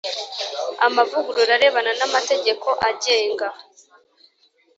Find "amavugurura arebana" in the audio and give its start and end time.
0.87-1.91